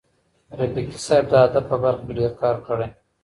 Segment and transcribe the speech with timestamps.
[0.59, 2.89] رفیقي صاحب د ادب په برخه کي ډېر کار کړی.